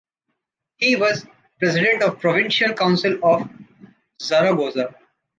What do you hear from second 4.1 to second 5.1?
Zaragoza.